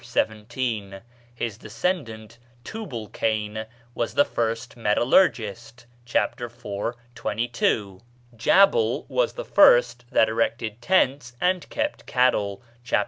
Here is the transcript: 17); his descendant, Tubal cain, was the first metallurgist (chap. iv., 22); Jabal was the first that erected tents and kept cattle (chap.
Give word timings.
17); 0.03 1.01
his 1.35 1.59
descendant, 1.59 2.39
Tubal 2.63 3.07
cain, 3.09 3.67
was 3.93 4.15
the 4.15 4.25
first 4.25 4.75
metallurgist 4.75 5.85
(chap. 6.05 6.41
iv., 6.41 6.95
22); 7.13 8.01
Jabal 8.35 9.05
was 9.07 9.33
the 9.33 9.45
first 9.45 10.05
that 10.09 10.27
erected 10.27 10.81
tents 10.81 11.33
and 11.39 11.69
kept 11.69 12.07
cattle 12.07 12.63
(chap. 12.83 12.99